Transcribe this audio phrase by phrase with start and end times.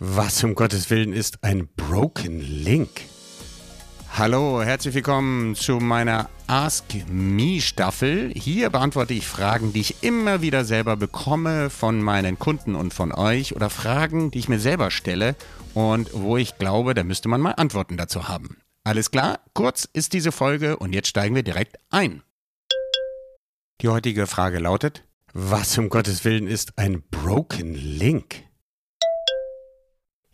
[0.00, 3.00] Was um Gottes Willen ist ein Broken Link?
[4.16, 8.32] Hallo, herzlich willkommen zu meiner Ask Me Staffel.
[8.32, 13.10] Hier beantworte ich Fragen, die ich immer wieder selber bekomme von meinen Kunden und von
[13.10, 15.34] euch oder Fragen, die ich mir selber stelle
[15.74, 18.58] und wo ich glaube, da müsste man mal Antworten dazu haben.
[18.84, 19.40] Alles klar?
[19.52, 22.22] Kurz ist diese Folge und jetzt steigen wir direkt ein.
[23.80, 25.02] Die heutige Frage lautet,
[25.32, 28.47] was um Gottes Willen ist ein Broken Link?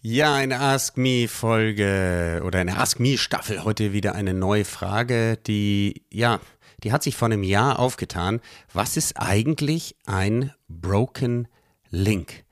[0.06, 3.64] Ja, eine Ask Me Folge oder eine Ask Me Staffel.
[3.64, 6.40] Heute wieder eine neue Frage, die, ja,
[6.82, 8.42] die hat sich vor einem Jahr aufgetan.
[8.74, 11.48] Was ist eigentlich ein Broken
[11.88, 12.44] Link?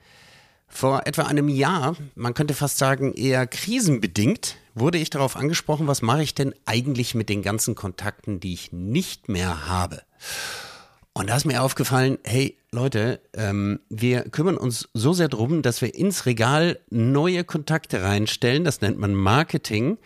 [0.67, 6.01] Vor etwa einem Jahr, man könnte fast sagen eher krisenbedingt, wurde ich darauf angesprochen, was
[6.01, 10.01] mache ich denn eigentlich mit den ganzen Kontakten, die ich nicht mehr habe?
[11.15, 15.83] Und da ist mir aufgefallen, hey Leute, ähm, wir kümmern uns so sehr drum, dass
[15.83, 18.65] wir ins Regal neue Kontakte reinstellen.
[18.65, 19.99] Das nennt man Marketing.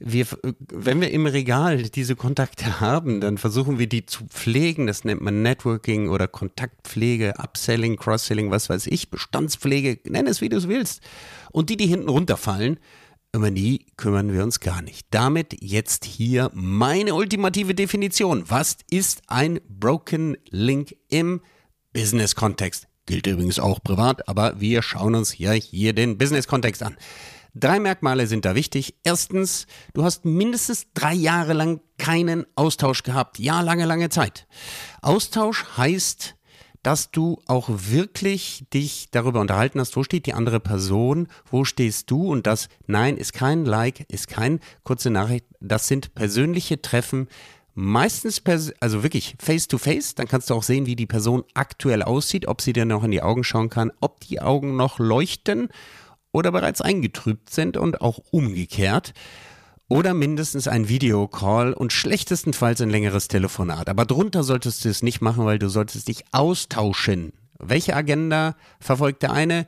[0.00, 0.26] Wir,
[0.72, 4.88] wenn wir im Regal diese Kontakte haben, dann versuchen wir die zu pflegen.
[4.88, 10.48] Das nennt man Networking oder Kontaktpflege, Upselling, Cross-Selling, was weiß ich, Bestandspflege, nenn es wie
[10.48, 11.02] du es willst.
[11.52, 12.80] Und die, die hinten runterfallen,
[13.34, 15.06] über die kümmern wir uns gar nicht.
[15.10, 18.44] Damit jetzt hier meine ultimative Definition.
[18.48, 21.40] Was ist ein Broken Link im
[21.92, 22.88] Business-Kontext?
[23.06, 26.96] Gilt übrigens auch privat, aber wir schauen uns ja hier den Business-Kontext an.
[27.54, 28.94] Drei Merkmale sind da wichtig.
[29.02, 33.38] Erstens, du hast mindestens drei Jahre lang keinen Austausch gehabt.
[33.38, 34.46] Ja, lange, lange Zeit.
[35.02, 36.34] Austausch heißt,
[36.88, 42.10] dass du auch wirklich dich darüber unterhalten hast, wo steht die andere Person, wo stehst
[42.10, 47.28] du und das, nein, ist kein Like, ist kein kurze Nachricht, das sind persönliche Treffen,
[47.74, 48.40] meistens,
[48.80, 52.48] also wirklich face to face, dann kannst du auch sehen, wie die Person aktuell aussieht,
[52.48, 55.68] ob sie dir noch in die Augen schauen kann, ob die Augen noch leuchten
[56.32, 59.12] oder bereits eingetrübt sind und auch umgekehrt
[59.88, 63.88] oder mindestens ein Videocall und schlechtestenfalls ein längeres Telefonat.
[63.88, 67.32] Aber drunter solltest du es nicht machen, weil du solltest dich austauschen.
[67.58, 69.66] Welche Agenda verfolgt der eine?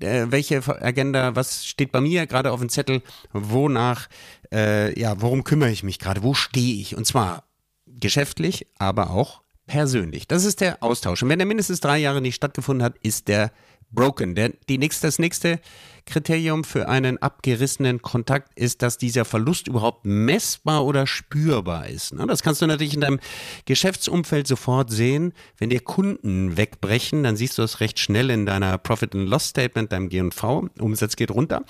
[0.00, 3.02] Äh, welche Agenda, was steht bei mir gerade auf dem Zettel?
[3.32, 4.08] Wonach,
[4.52, 6.22] äh, ja, worum kümmere ich mich gerade?
[6.22, 6.96] Wo stehe ich?
[6.96, 7.44] Und zwar
[7.86, 10.28] geschäftlich, aber auch persönlich.
[10.28, 11.22] Das ist der Austausch.
[11.22, 13.52] Und wenn der mindestens drei Jahre nicht stattgefunden hat, ist der
[13.90, 14.34] broken.
[14.34, 15.60] Der, die nächste, das nächste
[16.06, 22.14] Kriterium für einen abgerissenen Kontakt ist, dass dieser Verlust überhaupt messbar oder spürbar ist.
[22.14, 22.26] Ne?
[22.26, 23.20] Das kannst du natürlich in deinem
[23.64, 25.32] Geschäftsumfeld sofort sehen.
[25.58, 29.48] Wenn dir Kunden wegbrechen, dann siehst du das recht schnell in deiner Profit and Loss
[29.48, 30.68] Statement, deinem G&V.
[30.78, 31.62] Umsatz geht runter.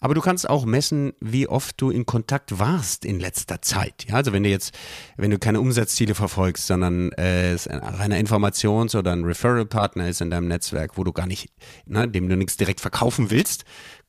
[0.00, 4.06] Aber du kannst auch messen, wie oft du in Kontakt warst in letzter Zeit.
[4.08, 4.76] Ja, also wenn du jetzt,
[5.16, 10.20] wenn du keine Umsatzziele verfolgst, sondern äh, es ein reiner Informations- oder ein Referral-Partner ist
[10.20, 11.50] in deinem Netzwerk, wo du gar nicht,
[11.86, 13.64] ne, dem du nichts direkt verkaufen willst,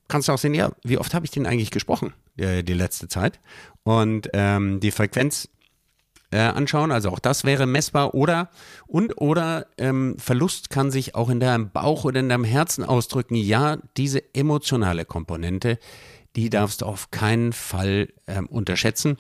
[0.08, 3.08] kannst du auch sehen, ja, wie oft habe ich den eigentlich gesprochen, die, die letzte
[3.08, 3.40] Zeit.
[3.84, 5.50] Und ähm, die Frequenz
[6.32, 8.50] äh, anschauen, also auch das wäre messbar oder
[8.86, 13.36] und oder ähm, Verlust kann sich auch in deinem Bauch oder in deinem Herzen ausdrücken.
[13.36, 15.80] Ja, diese emotionale Komponente,
[16.36, 19.18] die darfst du auf keinen Fall ähm, unterschätzen.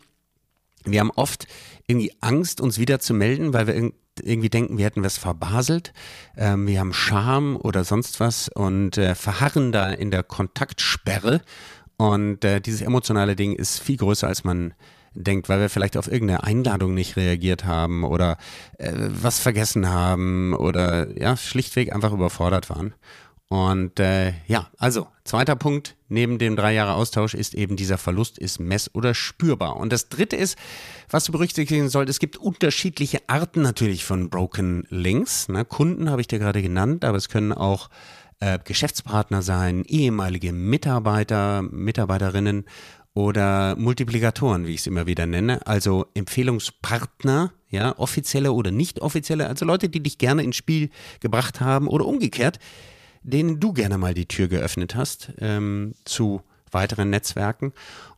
[0.91, 1.47] Wir haben oft
[1.87, 5.93] irgendwie Angst, uns wieder zu melden, weil wir irgendwie denken, wir hätten was verbaselt.
[6.35, 11.41] Ähm, wir haben Scham oder sonst was und äh, verharren da in der Kontaktsperre.
[11.97, 14.73] Und äh, dieses emotionale Ding ist viel größer, als man
[15.13, 18.37] denkt, weil wir vielleicht auf irgendeine Einladung nicht reagiert haben oder
[18.77, 22.93] äh, was vergessen haben oder ja, schlichtweg einfach überfordert waren.
[23.49, 28.37] Und äh, ja, also zweiter Punkt neben dem drei Jahre Austausch ist eben dieser Verlust
[28.37, 29.77] ist mess- oder spürbar.
[29.77, 30.57] Und das dritte ist,
[31.09, 35.47] was du berücksichtigen solltest, es gibt unterschiedliche Arten natürlich von Broken Links.
[35.47, 35.63] Ne?
[35.63, 37.89] Kunden habe ich dir gerade genannt, aber es können auch
[38.41, 42.65] äh, Geschäftspartner sein, ehemalige Mitarbeiter, Mitarbeiterinnen
[43.13, 49.47] oder Multiplikatoren, wie ich es immer wieder nenne, also Empfehlungspartner, ja, offizielle oder nicht offizielle,
[49.47, 52.59] also Leute, die dich gerne ins Spiel gebracht haben oder umgekehrt
[53.27, 57.73] denen du gerne mal die Tür geöffnet hast ähm, zu weiteren Netzwerken.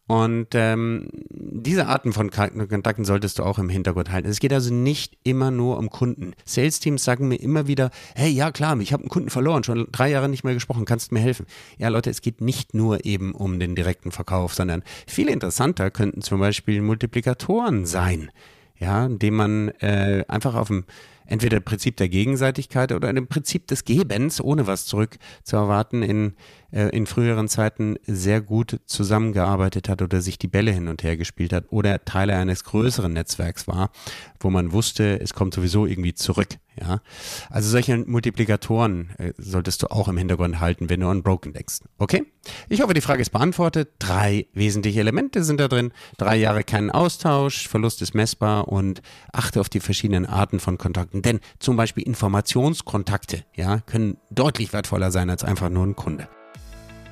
[0.07, 4.28] Und ähm, diese Arten von Kontakten solltest du auch im Hintergrund halten.
[4.28, 6.33] Es geht also nicht immer nur um Kunden.
[6.45, 10.10] Sales-Teams sagen mir immer wieder, hey, ja klar, ich habe einen Kunden verloren, schon drei
[10.10, 11.45] Jahre nicht mehr gesprochen, kannst du mir helfen?
[11.78, 16.24] Ja, Leute, es geht nicht nur eben um den direkten Verkauf, sondern viel interessanter könnten
[16.24, 18.31] zum Beispiel Multiplikatoren sein,
[18.80, 20.86] ja, indem man äh, einfach auf dem
[21.30, 26.34] entweder Prinzip der Gegenseitigkeit oder dem Prinzip des Gebens, ohne was zurück zu erwarten, in,
[26.72, 31.18] äh, in früheren Zeiten sehr gut zusammengearbeitet hat oder sich die Bälle hin und her
[31.18, 33.92] gespielt hat oder Teile eines größeren Netzwerks war,
[34.40, 36.50] wo man wusste, es kommt sowieso irgendwie zurück.
[36.80, 37.02] Ja,
[37.50, 41.80] also solche Multiplikatoren äh, solltest du auch im Hintergrund halten, wenn du an Broken denkst.
[41.98, 42.26] Okay?
[42.70, 43.90] Ich hoffe, die Frage ist beantwortet.
[44.00, 45.92] Drei wesentliche Elemente sind da drin.
[46.18, 49.02] Drei Jahre keinen Austausch, Verlust ist messbar und
[49.34, 51.19] achte auf die verschiedenen Arten von Kontakten.
[51.21, 56.27] Denn zum Beispiel Informationskontakte, ja, können deutlich wertvoller sein als einfach nur ein Kunde.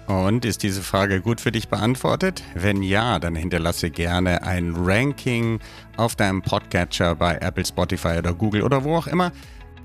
[0.08, 2.42] Und ist diese Frage gut für dich beantwortet?
[2.56, 5.60] Wenn ja, dann hinterlasse gerne ein Ranking
[5.98, 9.34] auf deinem Podcatcher bei Apple, Spotify oder Google oder wo auch immer.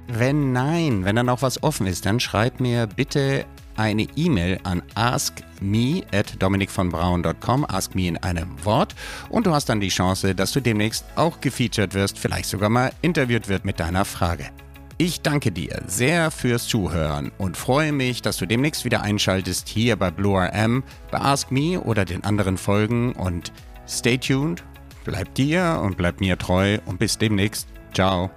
[0.07, 3.47] Wenn nein, wenn dann auch was offen ist, dann schreib mir bitte
[3.77, 8.95] eine E-Mail an askme at dominikvonbraun.com, ask me in einem Wort
[9.29, 12.93] und du hast dann die Chance, dass du demnächst auch gefeatured wirst, vielleicht sogar mal
[13.03, 14.51] interviewt wird mit deiner Frage.
[14.99, 19.97] Ich danke dir sehr fürs Zuhören und freue mich, dass du demnächst wieder einschaltest hier
[19.97, 23.53] bei Blue RM, bei Ask Me oder den anderen Folgen und
[23.89, 24.63] stay tuned,
[25.05, 27.67] bleib dir und bleib mir treu und bis demnächst.
[27.95, 28.31] Ciao.